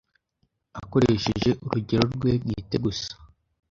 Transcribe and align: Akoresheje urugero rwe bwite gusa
Akoresheje 0.79 1.49
urugero 1.65 2.03
rwe 2.15 2.31
bwite 2.43 2.75
gusa 2.83 3.11